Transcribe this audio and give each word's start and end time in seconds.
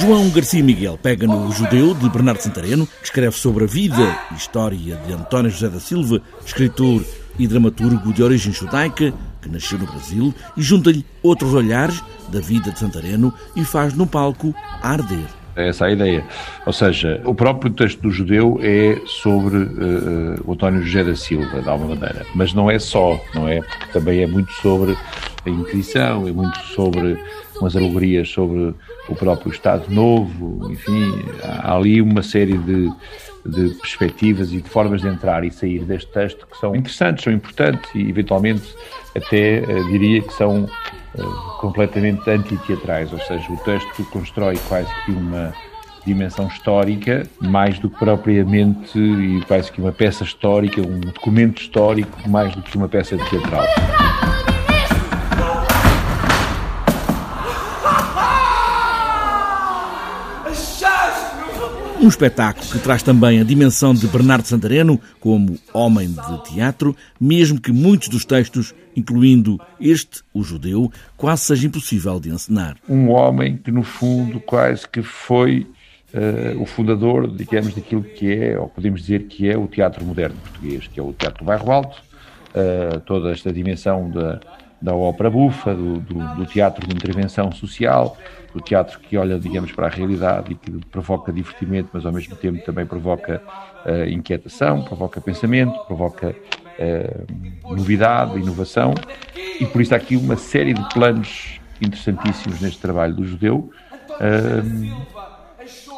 João 0.00 0.28
Garcia 0.30 0.62
Miguel 0.62 0.98
pega 1.02 1.26
no 1.26 1.50
Judeu 1.52 1.94
de 1.94 2.08
Bernardo 2.08 2.40
Santareno, 2.40 2.86
que 2.86 3.04
escreve 3.04 3.36
sobre 3.36 3.64
a 3.64 3.66
vida 3.66 4.18
e 4.32 4.34
história 4.34 4.76
de 4.78 5.12
António 5.12 5.50
José 5.50 5.68
da 5.68 5.80
Silva, 5.80 6.20
escritor 6.44 7.04
e 7.38 7.46
dramaturgo 7.46 8.12
de 8.12 8.22
origem 8.22 8.52
judaica, 8.52 9.12
que 9.40 9.48
nasceu 9.48 9.78
no 9.78 9.86
Brasil, 9.86 10.34
e 10.56 10.62
junta-lhe 10.62 11.04
outros 11.22 11.54
olhares 11.54 12.02
da 12.28 12.40
vida 12.40 12.70
de 12.70 12.78
Santareno 12.78 13.32
e 13.54 13.64
faz 13.64 13.94
no 13.94 14.06
palco 14.06 14.54
arder. 14.82 15.26
É 15.56 15.68
essa 15.68 15.86
a 15.86 15.92
ideia. 15.92 16.24
Ou 16.66 16.72
seja, 16.72 17.20
o 17.24 17.34
próprio 17.34 17.72
texto 17.72 18.00
do 18.00 18.10
judeu 18.10 18.58
é 18.60 19.00
sobre 19.06 19.56
uh, 19.56 20.42
o 20.44 20.52
António 20.52 20.82
José 20.82 21.04
da 21.04 21.14
Silva, 21.14 21.62
de 21.62 21.68
alguma 21.68 21.94
maneira. 21.94 22.26
Mas 22.34 22.52
não 22.52 22.70
é 22.70 22.78
só, 22.78 23.20
não 23.34 23.48
é? 23.48 23.60
Porque 23.60 23.92
também 23.92 24.22
é 24.22 24.26
muito 24.26 24.52
sobre 24.54 24.96
a 25.46 25.50
Inquisição, 25.50 26.26
é 26.26 26.32
muito 26.32 26.58
sobre 26.74 27.16
umas 27.60 27.76
alegorias 27.76 28.28
sobre 28.28 28.74
o 29.08 29.14
próprio 29.14 29.52
Estado 29.52 29.92
Novo, 29.92 30.70
enfim, 30.70 31.24
há 31.42 31.76
ali 31.76 32.00
uma 32.00 32.22
série 32.22 32.56
de, 32.58 32.90
de 33.46 33.74
perspectivas 33.74 34.52
e 34.52 34.60
de 34.60 34.68
formas 34.68 35.02
de 35.02 35.08
entrar 35.08 35.44
e 35.44 35.50
sair 35.50 35.84
deste 35.84 36.10
texto 36.10 36.46
que 36.46 36.56
são 36.58 36.74
interessantes, 36.74 37.24
são 37.24 37.32
importantes 37.32 37.90
e 37.94 38.08
eventualmente 38.08 38.74
até 39.14 39.60
uh, 39.60 39.90
diria 39.90 40.20
que 40.22 40.32
são 40.32 40.64
uh, 40.64 41.58
completamente 41.60 42.28
antiteatrais, 42.28 43.12
ou 43.12 43.20
seja, 43.20 43.52
o 43.52 43.56
texto 43.58 44.04
constrói 44.10 44.58
quase 44.68 44.88
que 45.04 45.12
uma 45.12 45.52
dimensão 46.06 46.46
histórica, 46.48 47.26
mais 47.40 47.78
do 47.78 47.88
que 47.88 47.98
propriamente 47.98 48.98
e 48.98 49.42
quase 49.46 49.72
que 49.72 49.80
uma 49.80 49.92
peça 49.92 50.22
histórica, 50.22 50.80
um 50.80 51.00
documento 51.00 51.62
histórico, 51.62 52.28
mais 52.28 52.54
do 52.54 52.62
que 52.62 52.76
uma 52.76 52.88
peça 52.88 53.16
teatral. 53.16 53.64
Um 62.04 62.08
espetáculo 62.08 62.66
que 62.66 62.78
traz 62.80 63.02
também 63.02 63.40
a 63.40 63.44
dimensão 63.44 63.94
de 63.94 64.06
Bernardo 64.06 64.46
Santareno 64.46 65.00
como 65.18 65.58
homem 65.72 66.08
de 66.08 66.44
teatro, 66.44 66.94
mesmo 67.18 67.58
que 67.58 67.72
muitos 67.72 68.08
dos 68.08 68.26
textos, 68.26 68.74
incluindo 68.94 69.58
este, 69.80 70.20
o 70.34 70.42
judeu, 70.42 70.92
quase 71.16 71.44
seja 71.44 71.66
impossível 71.66 72.20
de 72.20 72.28
encenar. 72.28 72.76
Um 72.86 73.08
homem 73.08 73.56
que, 73.56 73.70
no 73.70 73.82
fundo, 73.82 74.38
quase 74.38 74.86
que 74.86 75.02
foi 75.02 75.66
uh, 76.12 76.60
o 76.60 76.66
fundador, 76.66 77.34
digamos, 77.34 77.74
daquilo 77.74 78.04
que 78.04 78.34
é, 78.34 78.58
ou 78.58 78.68
podemos 78.68 79.00
dizer 79.00 79.22
que 79.22 79.48
é, 79.48 79.56
o 79.56 79.66
teatro 79.66 80.04
moderno 80.04 80.36
português, 80.36 80.86
que 80.86 81.00
é 81.00 81.02
o 81.02 81.14
Teatro 81.14 81.38
do 81.38 81.46
Bairro 81.46 81.72
Alto, 81.72 82.02
uh, 82.50 83.00
toda 83.00 83.32
esta 83.32 83.50
dimensão 83.50 84.10
da, 84.10 84.40
da 84.84 84.94
ópera 84.94 85.30
bufa, 85.30 85.74
do, 85.74 85.98
do, 85.98 86.34
do 86.34 86.46
teatro 86.46 86.86
de 86.86 86.94
intervenção 86.94 87.50
social, 87.50 88.18
do 88.52 88.60
teatro 88.60 89.00
que 89.00 89.16
olha, 89.16 89.38
digamos, 89.38 89.72
para 89.72 89.86
a 89.86 89.90
realidade 89.90 90.52
e 90.52 90.54
que 90.54 90.70
provoca 90.86 91.32
divertimento, 91.32 91.88
mas 91.90 92.04
ao 92.04 92.12
mesmo 92.12 92.36
tempo 92.36 92.62
também 92.66 92.84
provoca 92.84 93.40
uh, 93.86 94.08
inquietação, 94.08 94.82
provoca 94.82 95.22
pensamento, 95.22 95.72
provoca 95.86 96.36
uh, 96.78 97.74
novidade, 97.74 98.38
inovação. 98.38 98.92
E 99.58 99.64
por 99.64 99.80
isso 99.80 99.94
há 99.94 99.96
aqui 99.96 100.16
uma 100.16 100.36
série 100.36 100.74
de 100.74 100.86
planos 100.90 101.58
interessantíssimos 101.80 102.60
neste 102.60 102.78
trabalho 102.78 103.14
do 103.14 103.24
judeu. 103.24 103.70
Uh, 104.10 105.33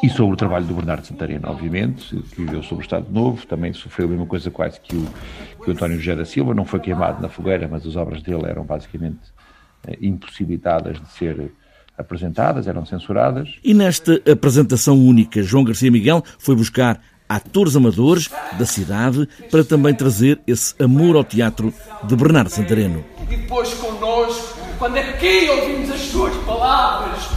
e 0.03 0.09
sobre 0.09 0.33
o 0.33 0.37
trabalho 0.37 0.65
do 0.65 0.73
Bernardo 0.73 1.05
Santareno, 1.05 1.49
obviamente, 1.49 2.15
que 2.15 2.41
viveu 2.43 2.61
sobre 2.63 2.83
o 2.83 2.85
Estado 2.85 3.11
Novo, 3.11 3.45
também 3.45 3.73
sofreu 3.73 4.07
a 4.07 4.09
mesma 4.09 4.25
coisa 4.25 4.51
quase 4.51 4.79
que 4.79 4.95
o, 4.95 5.07
que 5.63 5.69
o 5.69 5.73
António 5.73 5.97
José 5.97 6.15
da 6.15 6.25
Silva, 6.25 6.53
não 6.53 6.65
foi 6.65 6.79
queimado 6.79 7.21
na 7.21 7.29
fogueira, 7.29 7.67
mas 7.67 7.85
as 7.85 7.95
obras 7.95 8.21
dele 8.21 8.45
eram 8.45 8.63
basicamente 8.63 9.19
impossibilitadas 10.01 10.99
de 10.99 11.07
ser 11.09 11.51
apresentadas, 11.97 12.67
eram 12.67 12.85
censuradas. 12.85 13.55
E 13.63 13.73
nesta 13.73 14.21
apresentação 14.29 14.97
única, 14.97 15.41
João 15.41 15.63
Garcia 15.63 15.91
Miguel 15.91 16.23
foi 16.37 16.55
buscar 16.55 17.01
atores 17.27 17.75
amadores 17.75 18.29
da 18.57 18.65
cidade 18.65 19.27
para 19.51 19.63
também 19.63 19.93
trazer 19.93 20.39
esse 20.47 20.73
amor 20.81 21.15
ao 21.15 21.23
teatro 21.23 21.73
de 22.03 22.15
Bernardo 22.15 22.49
Santareno. 22.49 23.03
E 23.23 23.35
depois 23.35 23.73
connosco, 23.73 24.59
quando 24.77 24.97
aqui 24.97 25.49
ouvimos 25.49 25.89
as 25.91 26.01
suas 26.01 26.35
palavras, 26.45 27.36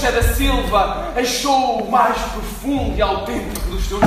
Da 0.00 0.22
Silva 0.22 1.12
achou 1.14 1.82
o 1.82 1.90
mais 1.90 2.16
profundo 2.16 2.96
e 2.96 3.02
autêntico 3.02 3.70
dos 3.70 3.84
seus 3.84 4.00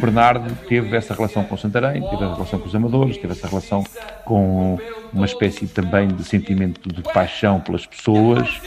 Bernardo 0.00 0.54
teve 0.68 0.96
essa 0.96 1.12
relação 1.12 1.44
com 1.44 1.56
Santarém, 1.56 2.00
teve 2.02 2.24
essa 2.24 2.34
relação 2.34 2.60
com 2.60 2.66
os 2.66 2.74
amadores, 2.74 3.18
teve 3.18 3.32
essa 3.32 3.48
relação 3.48 3.84
com 4.24 4.78
uma 5.12 5.26
espécie 5.26 5.66
também 5.66 6.08
de 6.08 6.24
sentimento 6.24 6.88
de 6.88 7.02
paixão 7.02 7.60
pelas 7.60 7.84
pessoas 7.84 8.60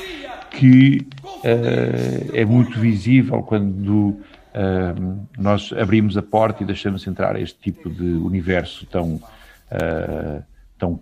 que 0.51 1.07
uh, 1.25 2.31
é 2.35 2.43
muito 2.43 2.77
visível 2.79 3.41
quando 3.41 3.89
uh, 3.89 5.27
nós 5.37 5.71
abrimos 5.73 6.17
a 6.17 6.21
porta 6.21 6.63
e 6.63 6.65
deixamos 6.65 7.07
entrar 7.07 7.39
este 7.39 7.57
tipo 7.59 7.89
de 7.89 8.03
universo 8.03 8.85
tão 8.85 9.15
uh, 9.71 10.43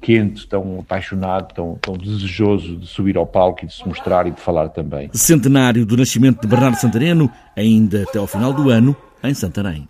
quente, 0.07 0.47
tão 0.47 0.79
apaixonado, 0.79 1.53
tão, 1.53 1.78
tão 1.81 1.97
desejoso 1.97 2.78
de 2.78 2.88
subir 2.88 3.18
ao 3.18 3.28
palco 3.28 3.66
e 3.66 3.68
de 3.68 3.73
se 3.73 3.85
mostrar 3.85 4.25
e 4.25 4.31
de 4.31 4.40
falar 4.40 4.69
também. 4.69 5.09
Centenário 5.12 5.85
do 5.85 5.97
nascimento 5.97 6.40
de 6.40 6.47
Bernardo 6.47 6.75
Santareno, 6.75 7.29
ainda 7.57 8.03
até 8.03 8.18
ao 8.18 8.25
final 8.25 8.53
do 8.53 8.69
ano, 8.69 8.95
em 9.22 9.34
Santarém. 9.34 9.85